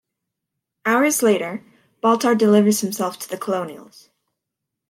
Hours 0.83 1.21
later, 1.21 1.63
Baltar 2.01 2.35
delivers 2.35 2.81
himself 2.81 3.19
to 3.19 3.29
the 3.29 3.37
Colonials. 3.37 4.09